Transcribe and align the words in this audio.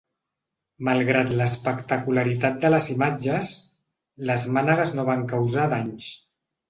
Malgrat 0.87 1.33
l’espectacularitat 1.41 2.57
de 2.65 2.71
les 2.75 2.89
imatges, 2.95 3.51
les 4.31 4.47
mànegues 4.57 4.95
no 5.01 5.07
van 5.11 5.27
causar 5.35 5.69
danys. 5.75 6.09